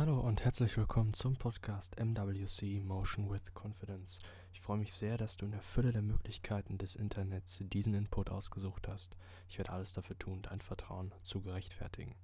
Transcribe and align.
Hallo 0.00 0.18
und 0.18 0.42
herzlich 0.46 0.78
willkommen 0.78 1.12
zum 1.12 1.36
Podcast 1.36 2.00
MWC 2.00 2.80
Motion 2.80 3.30
with 3.30 3.52
Confidence. 3.52 4.18
Ich 4.54 4.62
freue 4.62 4.78
mich 4.78 4.94
sehr, 4.94 5.18
dass 5.18 5.36
du 5.36 5.44
in 5.44 5.52
der 5.52 5.60
Fülle 5.60 5.92
der 5.92 6.00
Möglichkeiten 6.00 6.78
des 6.78 6.96
Internets 6.96 7.60
diesen 7.64 7.92
Input 7.92 8.30
ausgesucht 8.30 8.88
hast. 8.88 9.14
Ich 9.50 9.58
werde 9.58 9.72
alles 9.72 9.92
dafür 9.92 10.18
tun, 10.18 10.40
dein 10.40 10.62
Vertrauen 10.62 11.12
zu 11.22 11.42
gerechtfertigen. 11.42 12.14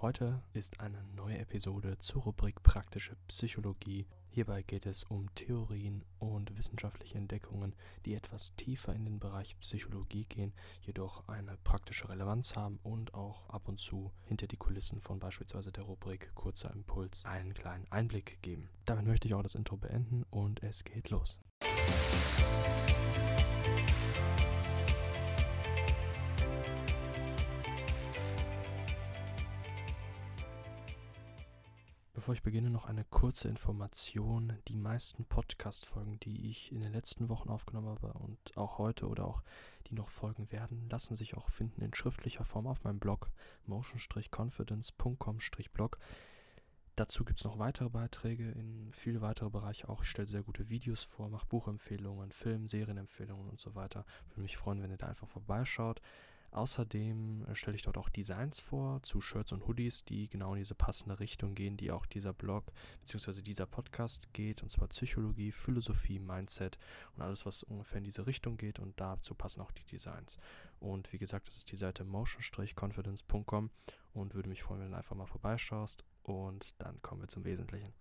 Heute 0.00 0.40
ist 0.52 0.78
eine 0.78 1.02
neue 1.16 1.38
Episode 1.38 1.98
zur 1.98 2.22
Rubrik 2.22 2.62
Praktische 2.62 3.16
Psychologie. 3.26 4.06
Hierbei 4.30 4.62
geht 4.62 4.86
es 4.86 5.02
um 5.02 5.26
Theorien 5.34 6.04
und 6.20 6.56
wissenschaftliche 6.56 7.18
Entdeckungen, 7.18 7.74
die 8.06 8.14
etwas 8.14 8.54
tiefer 8.54 8.94
in 8.94 9.04
den 9.04 9.18
Bereich 9.18 9.58
Psychologie 9.58 10.24
gehen, 10.24 10.52
jedoch 10.82 11.26
eine 11.26 11.56
praktische 11.64 12.08
Relevanz 12.08 12.54
haben 12.54 12.78
und 12.84 13.12
auch 13.12 13.48
ab 13.50 13.66
und 13.66 13.80
zu 13.80 14.12
hinter 14.22 14.46
die 14.46 14.56
Kulissen 14.56 15.00
von 15.00 15.18
beispielsweise 15.18 15.72
der 15.72 15.82
Rubrik 15.82 16.32
Kurzer 16.36 16.72
Impuls 16.72 17.24
einen 17.24 17.52
kleinen 17.52 17.90
Einblick 17.90 18.40
geben. 18.40 18.68
Damit 18.84 19.04
möchte 19.04 19.26
ich 19.26 19.34
auch 19.34 19.42
das 19.42 19.56
Intro 19.56 19.78
beenden 19.78 20.22
und 20.30 20.62
es 20.62 20.84
geht 20.84 21.10
los. 21.10 21.40
Bevor 32.18 32.34
ich 32.34 32.42
beginne, 32.42 32.68
noch 32.68 32.86
eine 32.86 33.04
kurze 33.04 33.46
Information. 33.46 34.58
Die 34.66 34.74
meisten 34.74 35.24
Podcast-Folgen, 35.24 36.18
die 36.18 36.50
ich 36.50 36.72
in 36.72 36.80
den 36.80 36.92
letzten 36.92 37.28
Wochen 37.28 37.48
aufgenommen 37.48 37.86
habe 37.86 38.12
und 38.14 38.56
auch 38.56 38.78
heute 38.78 39.06
oder 39.06 39.24
auch 39.24 39.44
die 39.86 39.94
noch 39.94 40.10
folgen 40.10 40.50
werden, 40.50 40.88
lassen 40.90 41.14
sich 41.14 41.36
auch 41.36 41.48
finden 41.48 41.80
in 41.80 41.94
schriftlicher 41.94 42.44
Form 42.44 42.66
auf 42.66 42.82
meinem 42.82 42.98
Blog 42.98 43.30
motion-confidence.com-blog. 43.66 45.98
Dazu 46.96 47.24
gibt 47.24 47.38
es 47.38 47.44
noch 47.44 47.60
weitere 47.60 47.88
Beiträge 47.88 48.50
in 48.50 48.90
viele 48.92 49.20
weitere 49.20 49.50
Bereiche 49.50 49.88
auch. 49.88 50.02
Ich 50.02 50.08
stelle 50.08 50.26
sehr 50.26 50.42
gute 50.42 50.68
Videos 50.68 51.04
vor, 51.04 51.28
mache 51.28 51.46
Buchempfehlungen, 51.46 52.32
Film, 52.32 52.66
Serienempfehlungen 52.66 53.48
und 53.48 53.60
so 53.60 53.76
weiter. 53.76 54.04
Würde 54.30 54.42
mich 54.42 54.56
freuen, 54.56 54.82
wenn 54.82 54.90
ihr 54.90 54.96
da 54.96 55.06
einfach 55.06 55.28
vorbeischaut. 55.28 56.00
Außerdem 56.50 57.44
äh, 57.46 57.54
stelle 57.54 57.76
ich 57.76 57.82
dort 57.82 57.98
auch 57.98 58.08
Designs 58.08 58.58
vor 58.58 59.02
zu 59.02 59.20
Shirts 59.20 59.52
und 59.52 59.66
Hoodies, 59.66 60.04
die 60.04 60.28
genau 60.28 60.54
in 60.54 60.58
diese 60.58 60.74
passende 60.74 61.20
Richtung 61.20 61.54
gehen, 61.54 61.76
die 61.76 61.90
auch 61.90 62.06
dieser 62.06 62.32
Blog 62.32 62.72
bzw. 63.00 63.42
dieser 63.42 63.66
Podcast 63.66 64.32
geht, 64.32 64.62
und 64.62 64.70
zwar 64.70 64.88
Psychologie, 64.88 65.52
Philosophie, 65.52 66.18
Mindset 66.18 66.78
und 67.14 67.22
alles, 67.22 67.44
was 67.44 67.62
ungefähr 67.62 67.98
in 67.98 68.04
diese 68.04 68.26
Richtung 68.26 68.56
geht 68.56 68.78
und 68.78 68.98
dazu 68.98 69.34
passen 69.34 69.60
auch 69.60 69.72
die 69.72 69.84
Designs. 69.84 70.38
Und 70.80 71.12
wie 71.12 71.18
gesagt, 71.18 71.48
das 71.48 71.56
ist 71.56 71.70
die 71.70 71.76
Seite 71.76 72.04
motion-confidence.com 72.04 73.70
und 74.14 74.34
würde 74.34 74.48
mich 74.48 74.62
freuen, 74.62 74.80
wenn 74.80 74.90
du 74.92 74.96
einfach 74.96 75.16
mal 75.16 75.26
vorbeischaust 75.26 76.04
und 76.22 76.74
dann 76.78 77.02
kommen 77.02 77.20
wir 77.20 77.28
zum 77.28 77.44
Wesentlichen. 77.44 77.92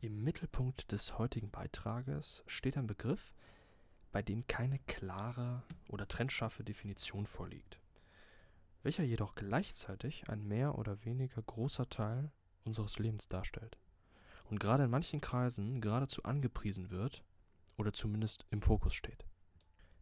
Im 0.00 0.22
Mittelpunkt 0.22 0.92
des 0.92 1.18
heutigen 1.18 1.50
Beitrages 1.50 2.44
steht 2.46 2.76
ein 2.76 2.86
Begriff, 2.86 3.32
bei 4.14 4.22
dem 4.22 4.46
keine 4.46 4.78
klare 4.78 5.64
oder 5.88 6.06
trennscharfe 6.06 6.62
Definition 6.62 7.26
vorliegt, 7.26 7.80
welcher 8.84 9.02
jedoch 9.02 9.34
gleichzeitig 9.34 10.28
ein 10.28 10.46
mehr 10.46 10.78
oder 10.78 11.04
weniger 11.04 11.42
großer 11.42 11.88
Teil 11.88 12.30
unseres 12.62 13.00
Lebens 13.00 13.26
darstellt 13.26 13.76
und 14.44 14.60
gerade 14.60 14.84
in 14.84 14.90
manchen 14.90 15.20
Kreisen 15.20 15.80
geradezu 15.80 16.22
angepriesen 16.22 16.90
wird 16.90 17.24
oder 17.76 17.92
zumindest 17.92 18.46
im 18.50 18.62
Fokus 18.62 18.94
steht. 18.94 19.26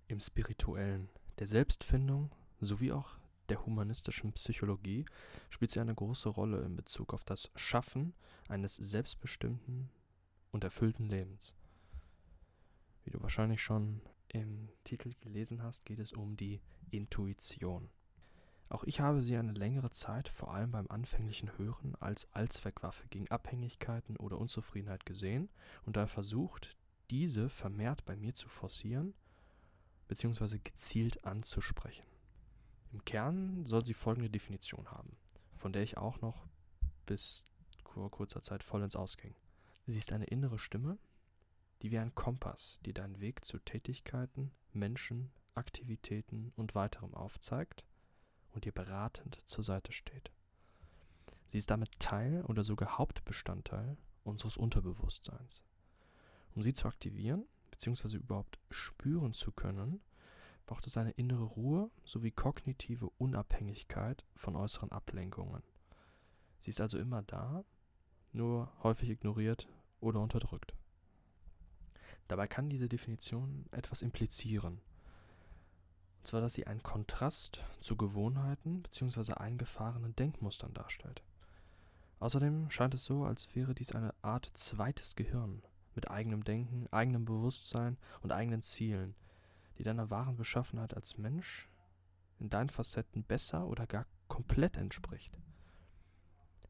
Im 0.08 0.20
spirituellen, 0.20 1.08
der 1.38 1.46
Selbstfindung 1.46 2.34
sowie 2.60 2.92
auch 2.92 3.16
der 3.48 3.64
humanistischen 3.64 4.34
Psychologie 4.34 5.06
spielt 5.48 5.70
sie 5.70 5.80
eine 5.80 5.94
große 5.94 6.28
Rolle 6.28 6.60
in 6.64 6.76
Bezug 6.76 7.14
auf 7.14 7.24
das 7.24 7.50
Schaffen 7.56 8.12
eines 8.46 8.76
selbstbestimmten 8.76 9.88
und 10.50 10.64
erfüllten 10.64 11.08
Lebens. 11.08 11.54
Wie 13.04 13.10
du 13.10 13.20
wahrscheinlich 13.20 13.62
schon 13.62 14.00
im 14.28 14.68
Titel 14.84 15.10
gelesen 15.20 15.62
hast, 15.62 15.84
geht 15.84 15.98
es 15.98 16.12
um 16.12 16.36
die 16.36 16.60
Intuition. 16.90 17.90
Auch 18.68 18.84
ich 18.84 19.00
habe 19.00 19.20
sie 19.20 19.36
eine 19.36 19.52
längere 19.52 19.90
Zeit, 19.90 20.28
vor 20.28 20.54
allem 20.54 20.70
beim 20.70 20.86
anfänglichen 20.88 21.58
Hören, 21.58 21.94
als 22.00 22.32
Allzweckwaffe 22.32 23.06
gegen 23.08 23.30
Abhängigkeiten 23.30 24.16
oder 24.16 24.38
Unzufriedenheit 24.38 25.04
gesehen 25.04 25.50
und 25.84 25.96
daher 25.96 26.08
versucht, 26.08 26.74
diese 27.10 27.50
vermehrt 27.50 28.06
bei 28.06 28.16
mir 28.16 28.32
zu 28.34 28.48
forcieren 28.48 29.12
bzw. 30.08 30.58
gezielt 30.64 31.24
anzusprechen. 31.24 32.06
Im 32.92 33.04
Kern 33.04 33.66
soll 33.66 33.84
sie 33.84 33.94
folgende 33.94 34.30
Definition 34.30 34.90
haben, 34.90 35.16
von 35.54 35.74
der 35.74 35.82
ich 35.82 35.98
auch 35.98 36.22
noch 36.22 36.46
bis 37.04 37.44
vor 37.84 38.10
kurzer 38.10 38.40
Zeit 38.40 38.62
vollends 38.62 38.96
ausging. 38.96 39.34
Sie 39.84 39.98
ist 39.98 40.12
eine 40.12 40.24
innere 40.24 40.58
Stimme, 40.58 40.98
die 41.82 41.90
wie 41.90 41.98
ein 41.98 42.14
Kompass 42.14 42.80
dir 42.86 42.94
deinen 42.94 43.20
Weg 43.20 43.44
zu 43.44 43.58
Tätigkeiten, 43.58 44.52
Menschen, 44.72 45.32
Aktivitäten 45.54 46.52
und 46.56 46.74
weiterem 46.74 47.12
aufzeigt 47.14 47.84
und 48.52 48.64
dir 48.64 48.72
beratend 48.72 49.38
zur 49.44 49.64
Seite 49.64 49.92
steht. 49.92 50.30
Sie 51.46 51.58
ist 51.58 51.70
damit 51.70 51.98
Teil 51.98 52.42
oder 52.46 52.62
sogar 52.62 52.98
Hauptbestandteil 52.98 53.96
unseres 54.24 54.56
Unterbewusstseins. 54.56 55.62
Um 56.54 56.62
sie 56.62 56.72
zu 56.72 56.86
aktivieren 56.86 57.44
bzw. 57.72 58.16
überhaupt 58.16 58.58
spüren 58.70 59.34
zu 59.34 59.52
können, 59.52 60.00
braucht 60.66 60.86
es 60.86 60.96
eine 60.96 61.10
innere 61.10 61.44
Ruhe 61.44 61.90
sowie 62.04 62.30
kognitive 62.30 63.10
Unabhängigkeit 63.18 64.24
von 64.36 64.54
äußeren 64.54 64.92
Ablenkungen. 64.92 65.62
Sie 66.60 66.70
ist 66.70 66.80
also 66.80 66.98
immer 66.98 67.22
da, 67.22 67.64
nur 68.32 68.72
häufig 68.82 69.10
ignoriert 69.10 69.66
oder 70.00 70.20
unterdrückt. 70.20 70.74
Dabei 72.28 72.46
kann 72.46 72.70
diese 72.70 72.88
Definition 72.88 73.66
etwas 73.72 74.02
implizieren. 74.02 74.80
Und 76.18 76.26
zwar, 76.26 76.40
dass 76.40 76.54
sie 76.54 76.66
einen 76.66 76.82
Kontrast 76.82 77.62
zu 77.80 77.96
Gewohnheiten 77.96 78.82
bzw. 78.82 79.34
eingefahrenen 79.34 80.14
Denkmustern 80.14 80.72
darstellt. 80.72 81.22
Außerdem 82.20 82.70
scheint 82.70 82.94
es 82.94 83.04
so, 83.04 83.24
als 83.24 83.54
wäre 83.56 83.74
dies 83.74 83.92
eine 83.92 84.14
Art 84.22 84.46
zweites 84.54 85.16
Gehirn 85.16 85.62
mit 85.94 86.10
eigenem 86.10 86.44
Denken, 86.44 86.86
eigenem 86.92 87.24
Bewusstsein 87.24 87.98
und 88.20 88.32
eigenen 88.32 88.62
Zielen, 88.62 89.16
die 89.78 89.82
deiner 89.82 90.10
wahren 90.10 90.36
Beschaffenheit 90.36 90.94
als 90.94 91.18
Mensch 91.18 91.68
in 92.38 92.48
deinen 92.48 92.70
Facetten 92.70 93.24
besser 93.24 93.66
oder 93.66 93.86
gar 93.86 94.06
komplett 94.28 94.76
entspricht. 94.76 95.38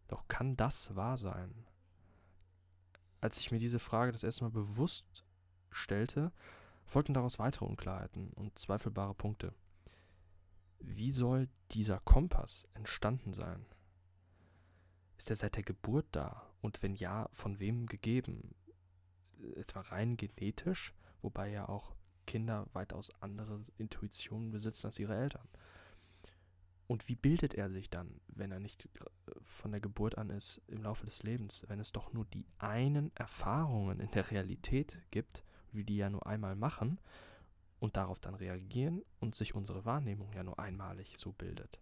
Doch 0.09 0.27
kann 0.29 0.57
das 0.57 0.95
wahr 0.97 1.17
sein? 1.17 1.67
Als 3.21 3.39
ich 3.39 3.51
mir 3.51 3.59
diese 3.59 3.79
Frage 3.79 4.13
das 4.13 4.25
erste 4.25 4.45
Mal 4.45 4.51
bewusst 4.51 5.25
stellte, 5.73 6.33
folgten 6.85 7.15
daraus 7.15 7.39
weitere 7.39 7.65
Unklarheiten 7.65 8.31
und 8.35 8.59
zweifelbare 8.59 9.15
Punkte. 9.15 9.55
Wie 10.79 11.13
soll 11.13 11.49
dieser 11.71 12.01
Kompass 12.01 12.67
entstanden 12.75 13.33
sein? 13.35 13.65
Ist 15.17 15.31
er 15.31 15.37
seit 15.37 15.57
der 15.57 15.63
Geburt 15.63 16.07
da? 16.13 16.51
Und 16.61 16.83
wenn 16.83 16.95
ja, 16.95 17.29
von 17.33 17.61
wem 17.61 17.87
gegeben? 17.87 18.55
Etwa 19.57 19.81
rein 19.81 20.17
genetisch, 20.17 20.95
wobei 21.21 21.51
ja 21.51 21.69
auch 21.69 21.95
Kinder 22.27 22.67
weitaus 22.73 23.11
andere 23.21 23.61
Intuitionen 23.79 24.51
besitzen 24.51 24.87
als 24.87 24.99
ihre 24.99 25.17
Eltern. 25.17 25.49
Und 26.87 27.09
wie 27.09 27.17
bildet 27.17 27.55
er 27.55 27.71
sich 27.71 27.89
dann, 27.89 28.21
wenn 28.29 28.53
er 28.53 28.61
nicht 28.61 28.89
von 29.41 29.71
der 29.71 29.81
Geburt 29.81 30.19
an 30.19 30.31
ist, 30.31 30.61
im 30.67 30.83
Laufe 30.83 31.05
des 31.05 31.23
Lebens, 31.23 31.65
wenn 31.69 31.81
es 31.81 31.93
doch 31.93 32.13
nur 32.13 32.27
die 32.27 32.47
einen 32.59 33.15
Erfahrungen 33.17 34.01
in 34.01 34.11
der 34.11 34.31
Realität 34.31 34.99
gibt, 35.11 35.43
wir 35.75 35.85
die 35.85 35.97
ja 35.97 36.11
nur 36.11 36.27
einmal 36.27 36.57
machen 36.57 37.01
und 37.81 37.97
darauf 37.97 38.21
dann 38.21 38.35
reagieren 38.35 39.03
und 39.21 39.35
sich 39.35 39.55
unsere 39.55 39.85
Wahrnehmung 39.85 40.33
ja 40.33 40.43
nur 40.43 40.59
einmalig 40.59 41.17
so 41.17 41.33
bildet. 41.33 41.81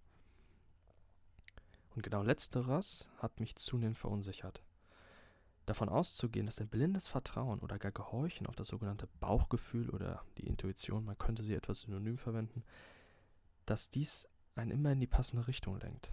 Und 1.94 2.02
genau 2.02 2.22
letzteres 2.22 3.08
hat 3.18 3.40
mich 3.40 3.56
zunehmend 3.56 3.98
verunsichert. 3.98 4.62
Davon 5.66 5.88
auszugehen, 5.88 6.46
dass 6.46 6.60
ein 6.60 6.68
blindes 6.68 7.06
Vertrauen 7.06 7.60
oder 7.60 7.78
gar 7.78 7.92
Gehorchen 7.92 8.46
auf 8.46 8.56
das 8.56 8.68
sogenannte 8.68 9.08
Bauchgefühl 9.20 9.90
oder 9.90 10.24
die 10.38 10.46
Intuition, 10.46 11.04
man 11.04 11.18
könnte 11.18 11.44
sie 11.44 11.54
etwas 11.54 11.80
synonym 11.80 12.18
verwenden, 12.18 12.64
dass 13.66 13.90
dies 13.90 14.26
einen 14.54 14.70
immer 14.70 14.92
in 14.92 15.00
die 15.00 15.06
passende 15.06 15.46
Richtung 15.46 15.78
lenkt. 15.78 16.10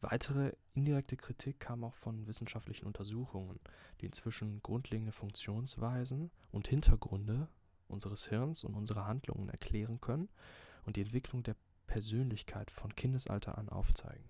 Weitere 0.00 0.52
indirekte 0.74 1.16
Kritik 1.16 1.58
kam 1.58 1.82
auch 1.82 1.94
von 1.94 2.26
wissenschaftlichen 2.26 2.86
Untersuchungen, 2.86 3.58
die 4.00 4.06
inzwischen 4.06 4.62
grundlegende 4.62 5.12
Funktionsweisen 5.12 6.30
und 6.52 6.68
Hintergründe 6.68 7.48
unseres 7.88 8.26
Hirns 8.28 8.64
und 8.64 8.74
unserer 8.74 9.06
Handlungen 9.06 9.48
erklären 9.48 10.00
können 10.00 10.28
und 10.84 10.96
die 10.96 11.00
Entwicklung 11.02 11.42
der 11.42 11.56
Persönlichkeit 11.86 12.70
von 12.70 12.94
Kindesalter 12.94 13.56
an 13.56 13.68
aufzeigen. 13.68 14.28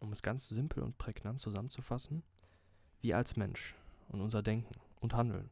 Um 0.00 0.12
es 0.12 0.22
ganz 0.22 0.48
simpel 0.48 0.82
und 0.82 0.98
prägnant 0.98 1.40
zusammenzufassen, 1.40 2.22
wir 3.00 3.16
als 3.16 3.36
Mensch 3.36 3.74
und 4.08 4.20
unser 4.20 4.42
Denken 4.42 4.74
und 5.00 5.14
Handeln, 5.14 5.50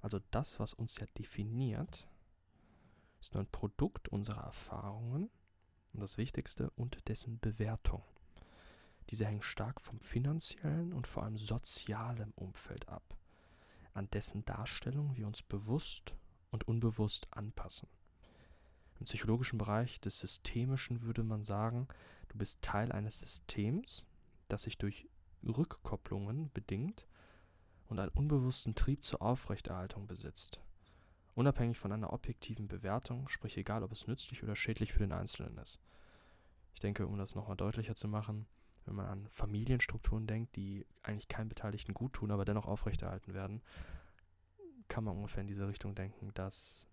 also 0.00 0.20
das, 0.30 0.58
was 0.58 0.72
uns 0.72 0.98
ja 0.98 1.06
definiert, 1.18 2.08
ist 3.20 3.34
nur 3.34 3.42
ein 3.42 3.50
Produkt 3.50 4.08
unserer 4.08 4.42
Erfahrungen 4.42 5.30
das 6.00 6.18
Wichtigste, 6.18 6.70
und 6.70 7.08
dessen 7.08 7.38
Bewertung. 7.38 8.02
Diese 9.10 9.26
hängen 9.26 9.42
stark 9.42 9.80
vom 9.80 10.00
finanziellen 10.00 10.92
und 10.92 11.06
vor 11.06 11.22
allem 11.22 11.38
sozialen 11.38 12.32
Umfeld 12.32 12.88
ab, 12.88 13.16
an 13.94 14.10
dessen 14.10 14.44
Darstellung 14.44 15.16
wir 15.16 15.26
uns 15.26 15.42
bewusst 15.42 16.14
und 16.50 16.66
unbewusst 16.66 17.28
anpassen. 17.30 17.88
Im 18.98 19.04
psychologischen 19.06 19.58
Bereich 19.58 20.00
des 20.00 20.18
Systemischen 20.18 21.02
würde 21.02 21.22
man 21.22 21.44
sagen, 21.44 21.86
du 22.28 22.38
bist 22.38 22.62
Teil 22.62 22.90
eines 22.92 23.20
Systems, 23.20 24.06
das 24.48 24.62
sich 24.62 24.78
durch 24.78 25.08
Rückkopplungen 25.44 26.50
bedingt 26.52 27.06
und 27.88 27.98
einen 27.98 28.10
unbewussten 28.10 28.74
Trieb 28.74 29.04
zur 29.04 29.22
Aufrechterhaltung 29.22 30.06
besitzt. 30.06 30.60
Unabhängig 31.36 31.78
von 31.78 31.92
einer 31.92 32.14
objektiven 32.14 32.66
Bewertung, 32.66 33.28
sprich 33.28 33.58
egal, 33.58 33.82
ob 33.82 33.92
es 33.92 34.06
nützlich 34.06 34.42
oder 34.42 34.56
schädlich 34.56 34.94
für 34.94 35.00
den 35.00 35.12
Einzelnen 35.12 35.58
ist. 35.58 35.82
Ich 36.72 36.80
denke, 36.80 37.06
um 37.06 37.18
das 37.18 37.34
nochmal 37.34 37.58
deutlicher 37.58 37.94
zu 37.94 38.08
machen, 38.08 38.46
wenn 38.86 38.94
man 38.94 39.04
an 39.04 39.28
Familienstrukturen 39.28 40.26
denkt, 40.26 40.56
die 40.56 40.86
eigentlich 41.02 41.28
keinem 41.28 41.50
Beteiligten 41.50 41.92
gut 41.92 42.14
tun, 42.14 42.30
aber 42.30 42.46
dennoch 42.46 42.64
aufrechterhalten 42.64 43.34
werden, 43.34 43.60
kann 44.88 45.04
man 45.04 45.14
ungefähr 45.14 45.42
in 45.42 45.46
diese 45.46 45.68
Richtung 45.68 45.94
denken, 45.94 46.32
dass 46.32 46.86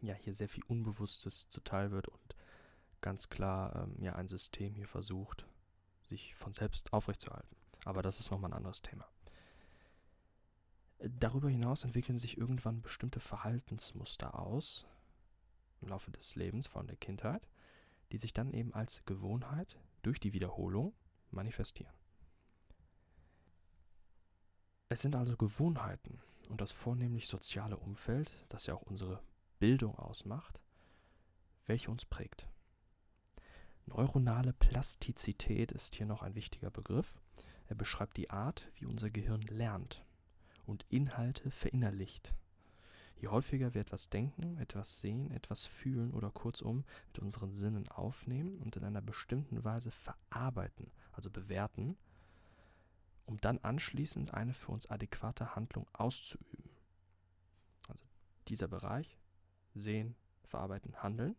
ja 0.00 0.14
hier 0.14 0.34
sehr 0.34 0.48
viel 0.48 0.64
Unbewusstes 0.66 1.48
zuteil 1.48 1.92
wird 1.92 2.08
und 2.08 2.34
ganz 3.02 3.28
klar 3.28 3.84
ähm, 3.84 4.02
ja 4.02 4.16
ein 4.16 4.26
System 4.26 4.74
hier 4.74 4.88
versucht, 4.88 5.46
sich 6.02 6.34
von 6.34 6.52
selbst 6.52 6.92
aufrechtzuerhalten. 6.92 7.54
Aber 7.84 8.02
das 8.02 8.18
ist 8.18 8.32
nochmal 8.32 8.50
ein 8.50 8.56
anderes 8.56 8.82
Thema. 8.82 9.06
Darüber 11.06 11.50
hinaus 11.50 11.84
entwickeln 11.84 12.16
sich 12.16 12.38
irgendwann 12.38 12.80
bestimmte 12.80 13.20
Verhaltensmuster 13.20 14.38
aus, 14.38 14.86
im 15.82 15.88
Laufe 15.88 16.10
des 16.10 16.34
Lebens, 16.34 16.66
vor 16.66 16.80
allem 16.80 16.88
der 16.88 16.96
Kindheit, 16.96 17.46
die 18.10 18.16
sich 18.16 18.32
dann 18.32 18.50
eben 18.50 18.72
als 18.72 19.04
Gewohnheit 19.04 19.78
durch 20.00 20.18
die 20.18 20.32
Wiederholung 20.32 20.94
manifestieren. 21.30 21.92
Es 24.88 25.02
sind 25.02 25.14
also 25.14 25.36
Gewohnheiten 25.36 26.22
und 26.48 26.62
das 26.62 26.72
vornehmlich 26.72 27.28
soziale 27.28 27.76
Umfeld, 27.76 28.32
das 28.48 28.64
ja 28.64 28.74
auch 28.74 28.82
unsere 28.82 29.22
Bildung 29.58 29.98
ausmacht, 29.98 30.58
welche 31.66 31.90
uns 31.90 32.06
prägt. 32.06 32.48
Neuronale 33.84 34.54
Plastizität 34.54 35.70
ist 35.70 35.96
hier 35.96 36.06
noch 36.06 36.22
ein 36.22 36.34
wichtiger 36.34 36.70
Begriff. 36.70 37.20
Er 37.66 37.74
beschreibt 37.74 38.16
die 38.16 38.30
Art, 38.30 38.70
wie 38.74 38.86
unser 38.86 39.10
Gehirn 39.10 39.42
lernt 39.42 40.02
und 40.66 40.86
Inhalte 40.88 41.50
verinnerlicht. 41.50 42.34
Je 43.16 43.28
häufiger 43.28 43.74
wir 43.74 43.80
etwas 43.80 44.10
denken, 44.10 44.58
etwas 44.58 45.00
sehen, 45.00 45.30
etwas 45.30 45.64
fühlen 45.64 46.12
oder 46.12 46.30
kurzum 46.30 46.84
mit 47.08 47.20
unseren 47.20 47.52
Sinnen 47.52 47.88
aufnehmen 47.88 48.58
und 48.58 48.76
in 48.76 48.84
einer 48.84 49.00
bestimmten 49.00 49.64
Weise 49.64 49.90
verarbeiten, 49.90 50.90
also 51.12 51.30
bewerten, 51.30 51.96
um 53.26 53.40
dann 53.40 53.58
anschließend 53.58 54.34
eine 54.34 54.52
für 54.52 54.72
uns 54.72 54.90
adäquate 54.90 55.54
Handlung 55.54 55.86
auszuüben. 55.92 56.70
Also 57.88 58.04
dieser 58.48 58.68
Bereich, 58.68 59.18
sehen, 59.74 60.16
verarbeiten, 60.42 61.02
handeln, 61.02 61.36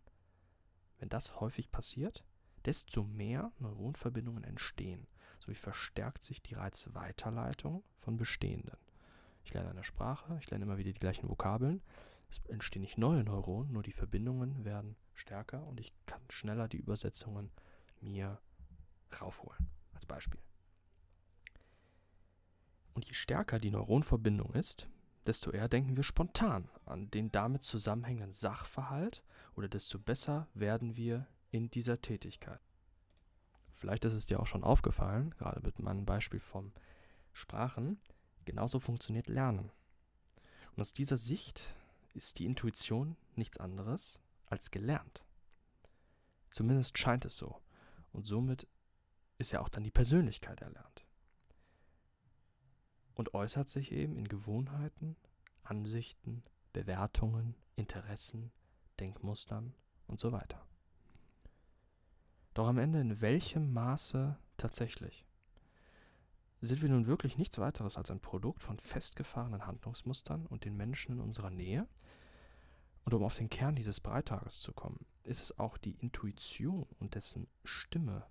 wenn 1.00 1.10
das 1.10 1.40
häufig 1.40 1.72
passiert, 1.72 2.24
desto 2.66 3.04
mehr 3.04 3.52
Neuronverbindungen 3.60 4.44
entstehen, 4.44 5.08
sowie 5.40 5.56
verstärkt 5.56 6.24
sich 6.24 6.42
die 6.42 6.56
Reizweiterleitung 6.56 7.84
von 8.00 8.18
bestehenden. 8.18 8.78
Ich 9.46 9.54
lerne 9.54 9.70
eine 9.70 9.84
Sprache, 9.84 10.38
ich 10.42 10.50
lerne 10.50 10.66
immer 10.66 10.78
wieder 10.78 10.92
die 10.92 11.00
gleichen 11.00 11.30
Vokabeln. 11.30 11.82
Es 12.30 12.40
entstehen 12.50 12.82
nicht 12.82 12.98
neue 12.98 13.24
Neuronen, 13.24 13.72
nur 13.72 13.84
die 13.84 13.92
Verbindungen 13.92 14.66
werden 14.66 14.96
stärker 15.14 15.66
und 15.68 15.80
ich 15.80 15.94
kann 16.08 16.22
schneller 16.30 16.68
die 16.68 16.78
Übersetzungen 16.78 17.52
mir 18.02 18.40
raufholen. 19.22 19.70
Als 19.94 20.06
Beispiel. 20.06 20.40
Und 22.96 23.06
je 23.06 23.14
stärker 23.14 23.60
die 23.60 23.72
Neuronverbindung 23.72 24.52
ist, 24.54 24.90
desto 25.28 25.52
eher 25.52 25.70
denken 25.70 25.96
wir 25.96 26.04
spontan 26.04 26.70
an 26.86 27.12
den 27.12 27.32
damit 27.32 27.64
zusammenhängenden 27.64 28.34
Sachverhalt 28.34 29.24
oder 29.56 29.68
desto 29.68 30.00
besser 30.00 30.48
werden 30.54 30.98
wir 30.98 31.28
in 31.52 31.70
dieser 31.70 32.02
Tätigkeit. 32.02 32.60
Vielleicht 33.74 34.06
ist 34.06 34.14
es 34.14 34.26
dir 34.26 34.40
auch 34.40 34.48
schon 34.48 34.64
aufgefallen, 34.64 35.32
gerade 35.38 35.62
mit 35.62 35.80
meinem 35.80 36.06
Beispiel 36.06 36.40
vom 36.40 36.72
Sprachen, 37.34 38.00
genauso 38.46 38.80
funktioniert 38.80 39.28
Lernen. 39.28 39.72
Und 40.76 40.82
aus 40.82 40.94
dieser 40.94 41.18
Sicht 41.18 41.62
ist 42.14 42.40
die 42.40 42.46
Intuition 42.46 43.18
nichts 43.36 43.60
anderes 43.60 44.20
als 44.46 44.72
gelernt. 44.72 45.24
Zumindest 46.52 46.98
scheint 46.98 47.26
es 47.26 47.38
so. 47.38 47.62
Und 48.14 48.26
somit 48.26 48.68
ist 49.38 49.52
ja 49.52 49.60
auch 49.60 49.70
dann 49.70 49.84
die 49.84 49.92
Persönlichkeit 49.92 50.62
erlernt. 50.62 51.06
Und 53.14 53.34
äußert 53.34 53.70
sich 53.70 53.92
eben 53.92 54.18
in 54.18 54.28
Gewohnheiten, 54.28 55.16
Ansichten, 55.64 56.44
Bewertungen, 56.74 57.56
Interessen, 57.76 58.52
Denkmustern 59.00 59.74
und 60.08 60.20
so 60.20 60.32
weiter. 60.32 60.66
Doch 62.54 62.68
am 62.68 62.78
Ende 62.78 63.02
in 63.02 63.20
welchem 63.22 63.74
Maße 63.74 64.38
tatsächlich? 64.58 65.26
Sind 66.62 66.82
wir 66.82 66.90
nun 66.90 67.06
wirklich 67.06 67.38
nichts 67.38 67.60
weiteres 67.60 67.98
als 67.98 68.10
ein 68.10 68.20
Produkt 68.20 68.62
von 68.62 68.80
festgefahrenen 68.80 69.68
Handlungsmustern 69.68 70.46
und 70.46 70.66
den 70.66 70.76
Menschen 70.76 71.14
in 71.14 71.20
unserer 71.20 71.50
Nähe? 71.50 71.88
Und 73.04 73.14
um 73.14 73.24
auf 73.24 73.38
den 73.38 73.50
Kern 73.50 73.76
dieses 73.76 74.00
Breitages 74.00 74.62
zu 74.62 74.74
kommen, 74.74 75.06
ist 75.24 75.42
es 75.42 75.60
auch 75.60 75.78
die 75.78 75.96
Intuition 75.96 76.88
und 77.00 77.14
dessen 77.14 77.48
Stimme 77.64 78.26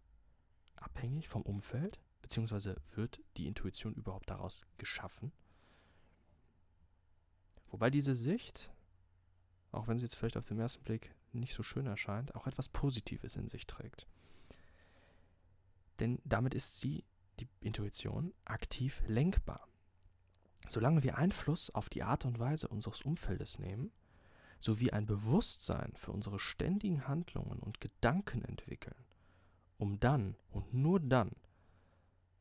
abhängig 0.77 1.29
vom 1.29 1.43
Umfeld? 1.43 2.01
Beziehungsweise 2.23 2.81
wird 2.95 3.21
die 3.37 3.47
Intuition 3.47 3.95
überhaupt 3.95 4.31
daraus 4.31 4.67
geschaffen? 4.79 5.31
Wobei 7.69 7.91
diese 7.91 8.15
Sicht, 8.15 8.73
auch 9.71 9.87
wenn 9.87 9.99
sie 9.99 10.05
jetzt 10.05 10.17
vielleicht 10.17 10.37
auf 10.37 10.49
den 10.49 10.59
ersten 10.59 10.83
Blick 10.83 11.15
nicht 11.33 11.55
so 11.55 11.63
schön 11.63 11.87
erscheint, 11.87 12.35
auch 12.35 12.47
etwas 12.47 12.69
Positives 12.69 13.37
in 13.37 13.49
sich 13.49 13.67
trägt. 13.67 14.07
Denn 16.01 16.21
damit 16.25 16.55
ist 16.55 16.81
sie, 16.81 17.05
die 17.41 17.49
Intuition, 17.61 18.33
aktiv 18.45 19.03
lenkbar. 19.07 19.69
Solange 20.69 21.03
wir 21.03 21.19
Einfluss 21.19 21.71
auf 21.71 21.89
die 21.89 22.03
Art 22.03 22.25
und 22.25 22.39
Weise 22.39 22.69
unseres 22.69 23.03
Umfeldes 23.03 23.59
nehmen, 23.59 23.93
sowie 24.59 24.93
ein 24.93 25.07
Bewusstsein 25.07 25.93
für 25.97 26.13
unsere 26.13 26.39
ständigen 26.39 27.07
Handlungen 27.07 27.59
und 27.59 27.81
Gedanken 27.81 28.43
entwickeln, 28.45 29.05
um 29.79 30.01
dann 30.01 30.37
und 30.51 30.73
nur 30.73 31.01
dann 31.01 31.33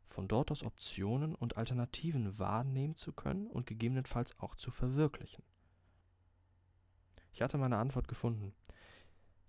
von 0.05 0.27
dort 0.27 0.51
aus 0.51 0.63
Optionen 0.63 1.33
und 1.35 1.57
Alternativen 1.57 2.37
wahrnehmen 2.37 2.95
zu 2.95 3.13
können 3.13 3.47
und 3.47 3.65
gegebenenfalls 3.65 4.37
auch 4.39 4.55
zu 4.55 4.69
verwirklichen. 4.69 5.43
Ich 7.33 7.41
hatte 7.41 7.57
meine 7.57 7.77
Antwort 7.77 8.07
gefunden. 8.07 8.53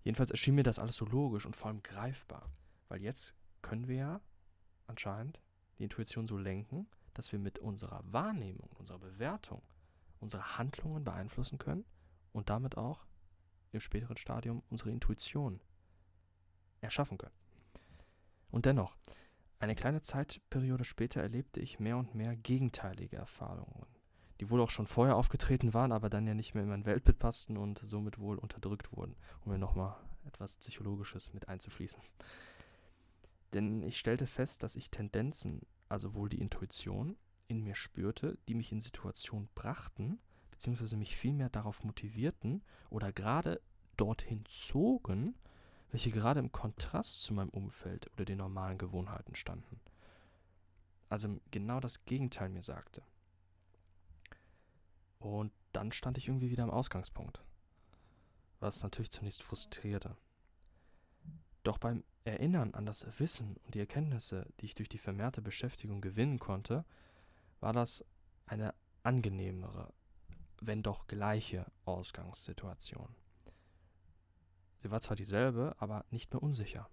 Jedenfalls 0.02 0.30
erschien 0.30 0.54
mir 0.54 0.62
das 0.62 0.78
alles 0.78 0.96
so 0.96 1.04
logisch 1.04 1.44
und 1.44 1.54
vor 1.54 1.68
allem 1.68 1.82
greifbar, 1.82 2.50
weil 2.88 3.02
jetzt 3.02 3.34
können 3.60 3.88
wir 3.88 3.96
ja 3.96 4.20
anscheinend 4.86 5.40
die 5.78 5.84
Intuition 5.84 6.26
so 6.26 6.36
lenken, 6.36 6.86
dass 7.14 7.32
wir 7.32 7.38
mit 7.38 7.58
unserer 7.58 8.02
Wahrnehmung, 8.04 8.68
unserer 8.78 8.98
Bewertung, 8.98 9.62
unsere 10.20 10.58
Handlungen 10.58 11.04
beeinflussen 11.04 11.58
können 11.58 11.84
und 12.32 12.50
damit 12.50 12.76
auch 12.76 13.06
im 13.72 13.80
späteren 13.80 14.16
Stadium 14.16 14.62
unsere 14.70 14.90
Intuition 14.90 15.60
erschaffen 16.80 17.18
können. 17.18 17.34
Und 18.50 18.66
dennoch, 18.66 18.96
eine 19.58 19.74
kleine 19.74 20.02
Zeitperiode 20.02 20.84
später 20.84 21.20
erlebte 21.20 21.60
ich 21.60 21.80
mehr 21.80 21.96
und 21.96 22.14
mehr 22.14 22.36
gegenteilige 22.36 23.16
Erfahrungen, 23.16 23.86
die 24.40 24.50
wohl 24.50 24.60
auch 24.60 24.70
schon 24.70 24.86
vorher 24.86 25.16
aufgetreten 25.16 25.74
waren, 25.74 25.92
aber 25.92 26.10
dann 26.10 26.26
ja 26.26 26.34
nicht 26.34 26.54
mehr 26.54 26.64
in 26.64 26.68
mein 26.68 26.84
Weltbild 26.84 27.18
passten 27.18 27.56
und 27.56 27.78
somit 27.78 28.18
wohl 28.18 28.38
unterdrückt 28.38 28.92
wurden, 28.92 29.16
um 29.44 29.52
mir 29.52 29.58
nochmal 29.58 29.96
etwas 30.26 30.56
Psychologisches 30.58 31.32
mit 31.32 31.48
einzufließen. 31.48 32.00
Denn 33.54 33.82
ich 33.82 33.98
stellte 33.98 34.26
fest, 34.26 34.62
dass 34.62 34.76
ich 34.76 34.90
Tendenzen, 34.90 35.62
also 35.88 36.14
wohl 36.14 36.28
die 36.28 36.40
Intuition, 36.40 37.16
in 37.46 37.62
mir 37.62 37.74
spürte, 37.76 38.38
die 38.48 38.54
mich 38.54 38.72
in 38.72 38.80
Situationen 38.80 39.48
brachten, 39.54 40.18
beziehungsweise 40.50 40.96
mich 40.96 41.16
vielmehr 41.16 41.50
darauf 41.50 41.84
motivierten 41.84 42.62
oder 42.90 43.12
gerade 43.12 43.60
dorthin 43.96 44.44
zogen, 44.46 45.34
welche 45.90 46.10
gerade 46.10 46.40
im 46.40 46.50
Kontrast 46.50 47.22
zu 47.22 47.34
meinem 47.34 47.50
Umfeld 47.50 48.10
oder 48.12 48.24
den 48.24 48.38
normalen 48.38 48.78
Gewohnheiten 48.78 49.36
standen. 49.36 49.80
Also 51.08 51.38
genau 51.52 51.78
das 51.78 52.04
Gegenteil 52.04 52.48
mir 52.48 52.62
sagte. 52.62 53.02
Und 55.20 55.52
dann 55.72 55.92
stand 55.92 56.18
ich 56.18 56.26
irgendwie 56.28 56.50
wieder 56.50 56.64
am 56.64 56.70
Ausgangspunkt, 56.70 57.40
was 58.58 58.82
natürlich 58.82 59.10
zunächst 59.10 59.42
frustrierte. 59.42 60.16
Doch 61.64 61.78
beim 61.78 62.04
Erinnern 62.24 62.74
an 62.74 62.86
das 62.86 63.06
Wissen 63.18 63.56
und 63.64 63.74
die 63.74 63.80
Erkenntnisse, 63.80 64.46
die 64.60 64.66
ich 64.66 64.74
durch 64.74 64.88
die 64.88 64.98
vermehrte 64.98 65.42
Beschäftigung 65.42 66.00
gewinnen 66.00 66.38
konnte, 66.38 66.84
war 67.60 67.72
das 67.72 68.04
eine 68.46 68.74
angenehmere, 69.02 69.92
wenn 70.60 70.82
doch 70.82 71.06
gleiche 71.06 71.66
Ausgangssituation. 71.84 73.14
Sie 74.82 74.90
war 74.90 75.00
zwar 75.00 75.16
dieselbe, 75.16 75.74
aber 75.78 76.04
nicht 76.10 76.32
mehr 76.32 76.42
unsicher. 76.42 76.88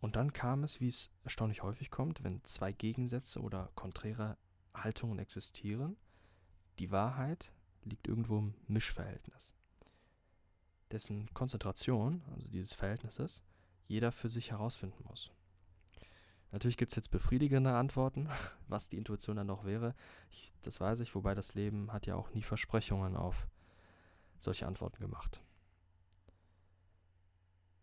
Und 0.00 0.16
dann 0.16 0.32
kam 0.32 0.64
es, 0.64 0.80
wie 0.80 0.88
es 0.88 1.10
erstaunlich 1.24 1.62
häufig 1.62 1.90
kommt, 1.90 2.24
wenn 2.24 2.42
zwei 2.44 2.72
Gegensätze 2.72 3.40
oder 3.40 3.70
konträre 3.74 4.38
Haltungen 4.74 5.18
existieren, 5.18 5.96
die 6.78 6.90
Wahrheit 6.90 7.52
liegt 7.84 8.08
irgendwo 8.08 8.38
im 8.38 8.54
Mischverhältnis, 8.66 9.54
dessen 10.90 11.32
Konzentration, 11.34 12.22
also 12.34 12.50
dieses 12.50 12.74
Verhältnisses, 12.74 13.42
jeder 13.84 14.12
für 14.12 14.28
sich 14.28 14.50
herausfinden 14.50 15.04
muss. 15.08 15.30
Natürlich 16.52 16.76
gibt 16.76 16.92
es 16.92 16.96
jetzt 16.96 17.10
befriedigende 17.10 17.74
Antworten, 17.74 18.28
was 18.68 18.88
die 18.88 18.96
Intuition 18.96 19.36
dann 19.36 19.46
noch 19.46 19.64
wäre. 19.64 19.94
Ich, 20.30 20.52
das 20.62 20.80
weiß 20.80 21.00
ich, 21.00 21.14
wobei 21.14 21.34
das 21.34 21.54
Leben 21.54 21.92
hat 21.92 22.06
ja 22.06 22.14
auch 22.14 22.30
nie 22.32 22.42
Versprechungen 22.42 23.16
auf 23.16 23.46
solche 24.38 24.66
Antworten 24.66 25.00
gemacht. 25.00 25.40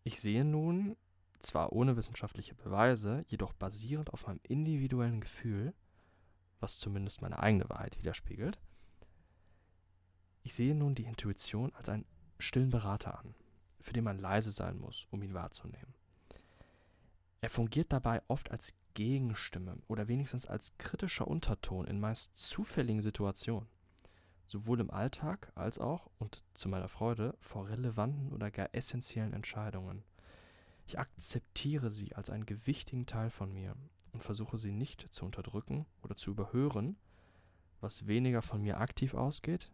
Ich 0.02 0.20
sehe 0.20 0.44
nun, 0.44 0.96
zwar 1.40 1.72
ohne 1.72 1.96
wissenschaftliche 1.96 2.54
Beweise, 2.54 3.24
jedoch 3.26 3.52
basierend 3.52 4.12
auf 4.12 4.26
meinem 4.26 4.40
individuellen 4.42 5.20
Gefühl, 5.20 5.74
was 6.60 6.78
zumindest 6.78 7.22
meine 7.22 7.38
eigene 7.38 7.68
Wahrheit 7.68 7.98
widerspiegelt, 7.98 8.58
ich 10.42 10.54
sehe 10.54 10.74
nun 10.74 10.94
die 10.94 11.04
Intuition 11.04 11.74
als 11.74 11.88
einen 11.88 12.04
stillen 12.44 12.70
Berater 12.70 13.18
an, 13.18 13.34
für 13.80 13.92
den 13.92 14.04
man 14.04 14.18
leise 14.18 14.50
sein 14.50 14.78
muss, 14.78 15.06
um 15.10 15.22
ihn 15.22 15.34
wahrzunehmen. 15.34 15.94
Er 17.40 17.50
fungiert 17.50 17.92
dabei 17.92 18.22
oft 18.28 18.50
als 18.50 18.74
Gegenstimme 18.94 19.76
oder 19.88 20.08
wenigstens 20.08 20.46
als 20.46 20.78
kritischer 20.78 21.28
Unterton 21.28 21.86
in 21.86 22.00
meist 22.00 22.36
zufälligen 22.36 23.02
Situationen, 23.02 23.68
sowohl 24.44 24.80
im 24.80 24.90
Alltag 24.90 25.52
als 25.54 25.78
auch, 25.78 26.08
und 26.18 26.42
zu 26.54 26.68
meiner 26.68 26.88
Freude, 26.88 27.34
vor 27.40 27.68
relevanten 27.68 28.32
oder 28.32 28.50
gar 28.50 28.70
essentiellen 28.72 29.32
Entscheidungen. 29.32 30.04
Ich 30.86 30.98
akzeptiere 30.98 31.90
sie 31.90 32.14
als 32.14 32.30
einen 32.30 32.46
gewichtigen 32.46 33.06
Teil 33.06 33.30
von 33.30 33.52
mir 33.52 33.74
und 34.12 34.22
versuche 34.22 34.56
sie 34.56 34.72
nicht 34.72 35.12
zu 35.12 35.24
unterdrücken 35.24 35.86
oder 36.02 36.16
zu 36.16 36.30
überhören, 36.30 36.96
was 37.80 38.06
weniger 38.06 38.42
von 38.42 38.62
mir 38.62 38.80
aktiv 38.80 39.14
ausgeht, 39.14 39.70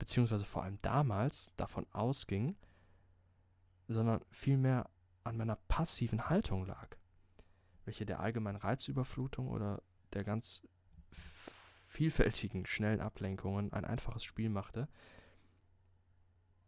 beziehungsweise 0.00 0.46
vor 0.46 0.64
allem 0.64 0.78
damals 0.82 1.52
davon 1.56 1.86
ausging, 1.92 2.56
sondern 3.86 4.24
vielmehr 4.30 4.90
an 5.22 5.36
meiner 5.36 5.56
passiven 5.56 6.28
Haltung 6.28 6.66
lag, 6.66 6.96
welche 7.84 8.06
der 8.06 8.18
allgemeinen 8.20 8.56
Reizüberflutung 8.56 9.48
oder 9.48 9.82
der 10.14 10.24
ganz 10.24 10.62
vielfältigen, 11.12 12.66
schnellen 12.66 13.00
Ablenkungen 13.00 13.72
ein 13.72 13.84
einfaches 13.84 14.24
Spiel 14.24 14.48
machte, 14.48 14.88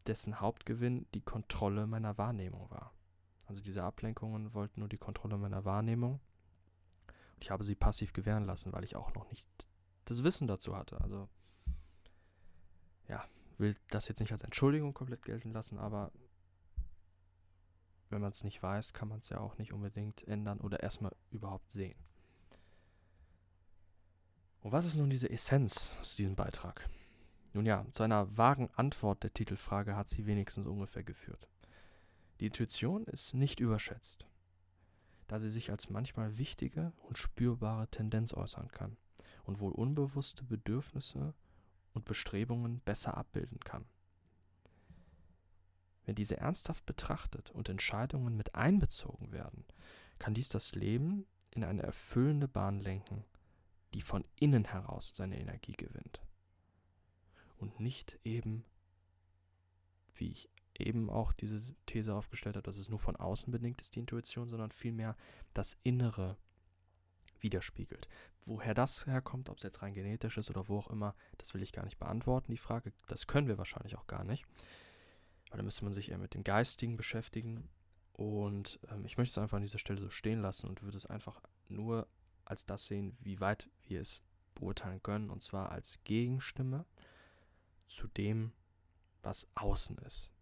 dessen 0.07 0.41
Hauptgewinn 0.41 1.07
die 1.15 1.23
Kontrolle 1.23 1.87
meiner 1.87 2.19
Wahrnehmung 2.19 2.71
war. 2.71 2.93
Also 3.47 3.63
diese 3.63 3.83
Ablenkungen 3.83 4.53
wollten 4.53 4.81
nur 4.81 4.89
die 4.91 4.99
Kontrolle 4.99 5.39
meiner 5.39 5.65
Wahrnehmung. 5.65 6.21
Und 7.35 7.43
ich 7.43 7.51
habe 7.51 7.65
sie 7.65 7.77
passiv 7.77 8.13
gewähren 8.13 8.45
lassen, 8.45 8.73
weil 8.73 8.85
ich 8.85 8.95
auch 8.95 9.15
noch 9.15 9.29
nicht 9.31 9.47
das 10.05 10.23
Wissen 10.23 10.49
dazu 10.49 10.77
hatte. 10.77 11.01
Also 11.01 11.29
ja, 13.09 13.25
will 13.59 13.77
das 13.91 14.09
jetzt 14.09 14.21
nicht 14.21 14.33
als 14.33 14.43
Entschuldigung 14.43 14.95
komplett 14.95 15.23
gelten 15.23 15.53
lassen, 15.53 15.79
aber 15.79 16.13
wenn 18.11 18.21
man 18.21 18.33
es 18.33 18.45
nicht 18.45 18.63
weiß, 18.63 18.93
kann 18.93 19.09
man 19.09 19.21
es 19.21 19.31
ja 19.31 19.39
auch 19.39 19.57
nicht 19.59 19.73
unbedingt 19.73 20.27
ändern 20.29 20.61
oder 20.61 20.83
erstmal 20.83 21.15
überhaupt 21.31 21.73
sehen. 21.73 21.99
Und 24.61 24.71
was 24.71 24.85
ist 24.85 24.97
nun 24.97 25.11
diese 25.11 25.31
Essenz 25.31 25.95
aus 26.01 26.15
diesem 26.17 26.37
Beitrag? 26.37 26.89
Nun 27.53 27.67
ja, 27.67 27.85
zu 27.91 28.03
einer 28.03 28.37
vagen 28.37 28.71
Antwort 28.77 29.23
der 29.23 29.33
Titelfrage 29.33 29.97
hat 29.97 30.09
sie 30.09 30.27
wenigstens 30.27 30.67
ungefähr 30.67 31.03
geführt. 31.03 31.49
Die 32.41 32.47
Intuition 32.47 33.05
ist 33.05 33.35
nicht 33.35 33.61
überschätzt, 33.61 34.27
da 35.27 35.39
sie 35.39 35.49
sich 35.49 35.71
als 35.71 35.91
manchmal 35.91 36.39
wichtige 36.39 36.93
und 37.03 37.19
spürbare 37.19 37.89
Tendenz 37.89 38.35
äußern 38.35 38.69
kann 38.69 38.97
und 39.45 39.61
wohl 39.61 39.73
unbewusste 39.73 40.45
Bedürfnisse 40.45 41.35
und 41.95 42.05
Bestrebungen 42.05 42.81
besser 42.81 43.17
abbilden 43.17 43.61
kann. 43.61 43.85
Wenn 46.05 46.15
diese 46.15 46.37
ernsthaft 46.37 46.85
betrachtet 46.87 47.51
und 47.51 47.69
Entscheidungen 47.69 48.37
mit 48.37 48.55
einbezogen 48.55 49.33
werden, 49.33 49.65
kann 50.19 50.35
dies 50.35 50.49
das 50.49 50.75
Leben 50.75 51.27
in 51.53 51.65
eine 51.65 51.83
erfüllende 51.83 52.49
Bahn 52.49 52.81
lenken, 52.81 53.25
die 53.95 54.01
von 54.01 54.25
innen 54.37 54.65
heraus 54.65 55.15
seine 55.15 55.39
Energie 55.39 55.73
gewinnt. 55.73 56.23
Und 57.57 57.79
nicht 57.79 58.19
eben, 58.25 58.65
wie 60.15 60.31
ich 60.31 60.49
eben 60.79 61.11
auch 61.11 61.33
diese 61.33 61.63
These 61.87 62.15
aufgestellt 62.15 62.57
habe, 62.57 62.65
dass 62.65 62.79
es 62.79 62.89
nur 62.89 62.99
von 62.99 63.17
außen 63.17 63.53
bedingt 63.53 63.81
ist, 63.81 63.95
die 63.95 64.01
Intuition, 64.01 64.49
sondern 64.49 64.73
vielmehr 64.73 65.17
das 65.55 65.79
Innere 65.83 66.37
widerspiegelt. 67.43 68.09
Woher 68.45 68.75
das 68.75 69.07
herkommt, 69.07 69.49
ob 69.49 69.59
es 69.59 69.63
jetzt 69.63 69.83
rein 69.83 69.95
genetisch 69.95 70.39
ist 70.39 70.51
oder 70.51 70.69
wo 70.69 70.79
auch 70.79 70.91
immer, 70.91 71.15
das 71.39 71.55
will 71.55 71.63
ich 71.63 71.73
gar 71.73 71.85
nicht 71.85 71.99
beantworten, 71.99 72.53
die 72.53 72.59
Frage. 72.59 72.93
Das 73.07 73.27
können 73.27 73.49
wir 73.49 73.59
wahrscheinlich 73.59 73.97
auch 73.97 74.07
gar 74.07 74.25
nicht. 74.25 74.47
Weil 75.51 75.59
da 75.59 75.63
müsste 75.65 75.85
man 75.85 75.93
sich 75.93 76.11
eher 76.11 76.19
mit 76.19 76.35
dem 76.35 76.45
Geistigen 76.45 76.97
beschäftigen. 76.97 77.69
Und 78.15 78.81
ähm, 78.91 79.05
ich 79.05 79.17
möchte 79.17 79.33
es 79.33 79.39
einfach 79.39 79.57
an 79.57 79.63
dieser 79.63 79.79
Stelle 79.79 80.01
so 80.01 80.09
stehen 80.09 80.41
lassen 80.41 80.69
und 80.69 80.83
würde 80.83 80.97
es 80.97 81.07
einfach 81.07 81.41
nur 81.69 82.09
als 82.45 82.67
das 82.67 82.87
sehen, 82.87 83.17
wie 83.21 83.41
weit 83.41 83.69
wir 83.87 84.01
es 84.01 84.23
beurteilen 84.55 85.03
können. 85.03 85.31
Und 85.31 85.43
zwar 85.43 85.71
als 85.71 85.99
Gegenstimme 86.05 86.85
zu 87.87 88.09
dem, 88.09 88.53
was 89.23 89.47
außen 89.55 89.99
ist. 89.99 90.33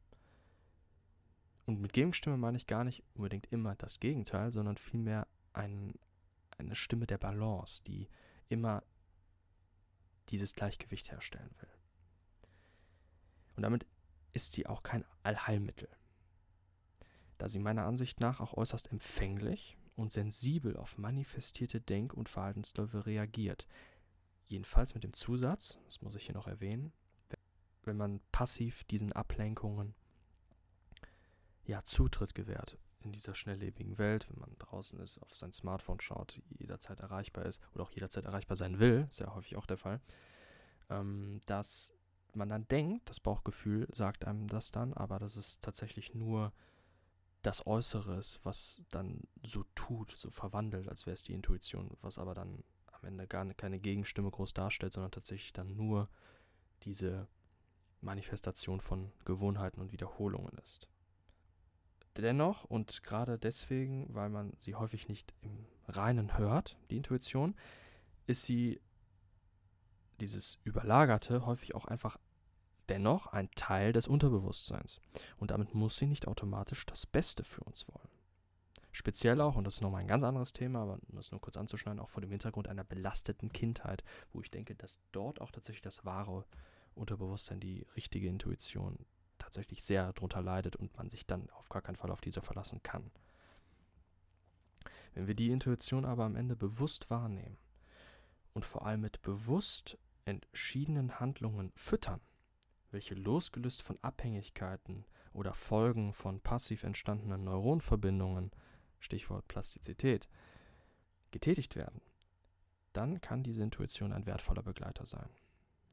Und 1.67 1.81
mit 1.81 1.93
Gegenstimme 1.93 2.37
meine 2.37 2.57
ich 2.57 2.67
gar 2.67 2.85
nicht 2.85 3.05
unbedingt 3.15 3.47
immer 3.53 3.77
das 3.77 4.01
Gegenteil, 4.01 4.53
sondern 4.53 4.77
vielmehr 4.77 5.29
ein, 5.53 5.95
eine 6.61 6.75
Stimme 6.75 7.07
der 7.07 7.19
Balance, 7.19 7.83
die 7.85 8.09
immer 8.49 8.83
dieses 10.29 10.55
Gleichgewicht 10.55 11.11
herstellen 11.11 11.55
will. 11.59 11.69
Und 13.57 13.63
damit 13.63 13.87
ist 14.33 14.53
sie 14.53 14.67
auch 14.67 14.83
kein 14.83 15.05
Allheilmittel, 15.23 15.89
da 17.39 17.49
sie 17.49 17.59
meiner 17.59 17.85
Ansicht 17.85 18.21
nach 18.21 18.41
auch 18.41 18.55
äußerst 18.55 18.93
empfänglich 18.93 19.77
und 19.97 20.13
sensibel 20.13 20.77
auf 20.77 20.99
manifestierte 20.99 21.81
Denk- 21.81 22.15
und 22.15 22.29
Verhaltensläufe 22.29 23.07
reagiert. 23.07 23.67
Jedenfalls 24.47 24.95
mit 24.95 25.05
dem 25.05 25.13
Zusatz, 25.13 25.79
das 25.87 26.01
muss 26.01 26.15
ich 26.15 26.27
hier 26.27 26.35
noch 26.35 26.47
erwähnen, 26.47 26.93
wenn 27.83 27.97
man 27.97 28.21
passiv 28.31 28.85
diesen 28.85 29.13
Ablenkungen 29.13 29.95
ja 31.65 31.83
Zutritt 31.85 32.35
gewährt 32.35 32.79
in 33.03 33.13
dieser 33.13 33.35
schnelllebigen 33.35 33.99
Welt, 33.99 34.29
wenn 34.31 34.39
man 34.39 34.55
draußen 34.59 34.99
ist, 35.01 35.19
auf 35.23 35.37
sein 35.37 35.53
Smartphone 35.53 36.01
schaut, 36.01 36.41
jederzeit 36.59 37.01
erreichbar 37.01 37.47
ist 37.47 37.61
oder 37.75 37.85
auch 37.85 37.91
jederzeit 37.93 38.25
erreichbar 38.25 38.57
sein 38.57 38.79
will, 38.79 39.07
ist 39.09 39.21
ja 39.21 39.35
häufig 39.35 39.57
auch 39.57 39.67
der 39.67 39.79
Fall, 39.79 40.01
ähm, 40.89 41.41
dass 41.47 41.93
man 42.35 42.49
dann 42.49 42.69
denkt, 42.69 43.09
das 43.09 43.21
Bauchgefühl 43.21 43.89
sagt 43.93 44.25
einem 44.27 44.47
das 44.49 44.71
dann, 44.71 44.93
aber 44.95 45.19
das 45.19 45.37
ist 45.37 45.63
tatsächlich 45.63 46.15
nur 46.15 46.53
das 47.43 47.67
Äußere 47.67 48.17
ist, 48.17 48.39
was 48.45 48.83
dann 48.91 49.23
so 49.43 49.65
tut, 49.75 50.13
so 50.13 50.31
verwandelt, 50.31 50.89
als 50.89 51.07
wäre 51.07 51.15
es 51.15 51.23
die 51.23 51.33
Intuition, 51.33 51.97
was 52.03 52.19
aber 52.19 52.35
dann 52.35 52.63
am 52.87 53.05
Ende 53.05 53.27
gar 53.27 53.47
keine 53.55 53.81
Gegenstimme 53.81 54.31
groß 54.31 54.53
darstellt, 54.53 54.93
sondern 54.93 55.11
tatsächlich 55.11 55.53
dann 55.53 55.75
nur 55.75 56.09
diese 56.83 57.29
Manifestation 58.03 58.81
von 58.81 59.13
Gewohnheiten 59.25 59.81
und 59.81 59.93
Wiederholungen 59.93 60.57
ist. 60.59 60.89
Dennoch 62.17 62.65
und 62.65 63.03
gerade 63.03 63.39
deswegen, 63.39 64.13
weil 64.15 64.29
man 64.29 64.53
sie 64.57 64.75
häufig 64.75 65.09
nicht 65.09 65.33
im 65.43 65.67
Reinen 65.87 66.39
hört, 66.39 66.77
die 66.91 66.97
Intuition, 66.97 67.55
ist 68.27 68.45
sie 68.45 68.81
dieses 70.21 70.59
Überlagerte 70.65 71.47
häufig 71.47 71.75
auch 71.75 71.87
einfach 71.87 72.19
dennoch 72.89 73.29
ein 73.29 73.51
Teil 73.53 73.93
des 73.93 74.09
Unterbewusstseins. 74.09 75.01
Und 75.39 75.51
damit 75.53 75.75
muss 75.75 75.97
sie 75.97 76.07
nicht 76.07 76.27
automatisch 76.27 76.85
das 76.87 77.07
Beste 77.07 77.45
für 77.45 77.63
uns 77.63 77.89
wollen. 77.89 78.09
Speziell 78.93 79.41
auch, 79.41 79.55
und 79.55 79.65
das 79.65 79.75
ist 79.75 79.81
nochmal 79.83 80.01
ein 80.01 80.09
ganz 80.09 80.25
anderes 80.25 80.53
Thema, 80.53 80.83
aber 80.83 80.99
um 81.09 81.15
das 81.15 81.31
nur 81.31 81.41
kurz 81.41 81.57
anzuschneiden, 81.57 82.01
auch 82.01 82.09
vor 82.09 82.21
dem 82.21 82.33
Hintergrund 82.33 82.67
einer 82.67 82.83
belasteten 82.83 83.53
Kindheit, 83.53 84.03
wo 84.33 84.41
ich 84.41 84.51
denke, 84.51 84.75
dass 84.75 85.01
dort 85.13 85.41
auch 85.41 85.53
tatsächlich 85.53 85.83
das 85.83 86.05
wahre 86.05 86.45
Unterbewusstsein, 86.97 87.61
die 87.61 87.87
richtige 87.95 88.29
Intuition 88.29 89.07
tatsächlich 89.51 89.83
sehr 89.83 90.13
darunter 90.13 90.43
leidet 90.43 90.77
und 90.77 90.97
man 90.97 91.11
sich 91.11 91.27
dann 91.27 91.51
auf 91.51 91.69
gar 91.69 91.83
keinen 91.83 91.97
Fall 91.97 92.13
auf 92.13 92.21
diese 92.21 92.41
verlassen 92.41 92.83
kann. 92.85 93.11
Wenn 95.13 95.27
wir 95.27 95.35
die 95.35 95.51
Intuition 95.51 96.05
aber 96.05 96.25
am 96.25 96.37
Ende 96.37 96.55
bewusst 96.55 97.11
wahrnehmen 97.11 97.59
und 98.55 98.65
vor 98.65 98.87
allem 98.87 99.01
mit 99.01 99.23
bewusst 99.23 99.99
entschiedenen 100.25 101.19
Handlungen 101.19 101.73
füttern, 101.75 102.21
welche 102.93 103.15
losgelöst 103.15 103.83
von 103.83 103.99
Abhängigkeiten 104.03 105.05
oder 105.33 105.53
Folgen 105.53 106.15
von 106.15 106.41
passiv 106.41 106.85
entstandenen 106.85 107.43
Neuronverbindungen, 107.43 108.53
Stichwort 109.01 109.49
Plastizität, 109.49 110.29
getätigt 111.33 111.75
werden, 111.75 112.01
dann 112.93 113.21
kann 113.21 113.43
diese 113.43 113.65
Intuition 113.65 114.13
ein 114.13 114.27
wertvoller 114.27 114.63
Begleiter 114.63 115.07
sein. 115.07 115.29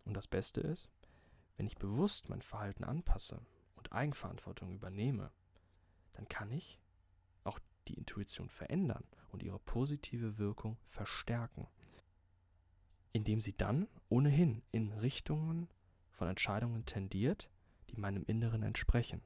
Und 0.06 0.14
das 0.14 0.28
Beste 0.28 0.62
ist, 0.62 0.90
wenn 1.58 1.68
ich 1.68 1.78
bewusst 1.78 2.30
mein 2.30 2.42
Verhalten 2.42 2.84
anpasse 2.84 3.42
und 3.76 3.92
Eigenverantwortung 3.92 4.72
übernehme, 4.72 5.32
dann 6.14 6.28
kann 6.30 6.52
ich 6.52 6.80
auch 7.44 7.60
die 7.88 7.96
Intuition 7.96 8.50
verändern 8.50 9.04
und 9.32 9.44
ihre 9.44 9.60
positive 9.60 10.38
Wirkung 10.38 10.78
verstärken, 10.86 11.68
indem 13.12 13.42
sie 13.42 13.58
dann 13.58 13.88
ohnehin 14.10 14.62
in 14.72 14.92
Richtungen 14.94 15.68
von 16.12 16.28
Entscheidungen 16.28 16.86
tendiert, 16.86 17.50
die 17.90 17.98
meinem 17.98 18.24
Inneren 18.24 18.64
entsprechen. 18.64 19.22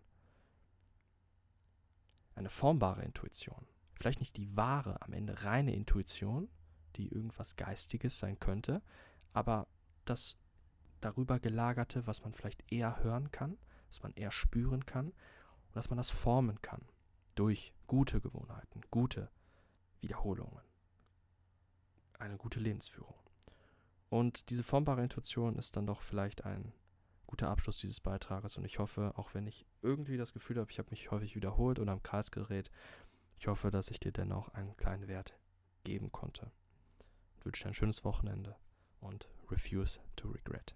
Eine 2.35 2.49
formbare 2.49 3.03
Intuition, 3.03 3.67
vielleicht 3.93 4.19
nicht 4.19 4.37
die 4.37 4.55
wahre, 4.55 5.01
am 5.01 5.13
Ende 5.13 5.43
reine 5.43 5.73
Intuition, 5.73 6.49
die 6.95 7.09
irgendwas 7.09 7.55
Geistiges 7.55 8.19
sein 8.19 8.39
könnte, 8.39 8.81
aber 9.33 9.67
das 10.05 10.37
darüber 11.01 11.39
gelagerte, 11.39 12.07
was 12.07 12.23
man 12.23 12.33
vielleicht 12.33 12.71
eher 12.71 13.03
hören 13.03 13.31
kann, 13.31 13.57
was 13.87 14.01
man 14.03 14.13
eher 14.13 14.31
spüren 14.31 14.85
kann 14.85 15.07
und 15.07 15.75
dass 15.75 15.89
man 15.89 15.97
das 15.97 16.09
formen 16.09 16.61
kann 16.61 16.81
durch 17.35 17.73
gute 17.87 18.21
Gewohnheiten, 18.21 18.81
gute 18.89 19.29
Wiederholungen, 19.99 20.63
eine 22.19 22.37
gute 22.37 22.59
Lebensführung. 22.59 23.15
Und 24.09 24.49
diese 24.49 24.63
formbare 24.63 25.03
Intuition 25.03 25.55
ist 25.55 25.75
dann 25.75 25.87
doch 25.87 26.01
vielleicht 26.01 26.45
ein 26.45 26.73
guter 27.27 27.49
Abschluss 27.49 27.77
dieses 27.77 28.01
Beitrages 28.01 28.57
und 28.57 28.65
ich 28.65 28.79
hoffe, 28.79 29.13
auch 29.15 29.33
wenn 29.33 29.47
ich 29.47 29.65
irgendwie 29.81 30.17
das 30.17 30.33
Gefühl 30.33 30.59
habe, 30.59 30.69
ich 30.69 30.79
habe 30.79 30.89
mich 30.89 31.11
häufig 31.11 31.35
wiederholt 31.35 31.79
oder 31.79 31.93
am 31.93 32.03
Kreis 32.03 32.29
gedreht, 32.29 32.69
ich 33.37 33.47
hoffe, 33.47 33.71
dass 33.71 33.89
ich 33.89 33.99
dir 33.99 34.11
dennoch 34.11 34.49
einen 34.49 34.75
kleinen 34.75 35.07
Wert 35.07 35.33
geben 35.83 36.11
konnte. 36.11 36.51
Ich 37.39 37.45
wünsche 37.45 37.63
dir 37.63 37.69
ein 37.69 37.73
schönes 37.73 38.03
Wochenende 38.03 38.57
und 38.99 39.29
refuse 39.49 39.99
to 40.15 40.29
regret. 40.29 40.75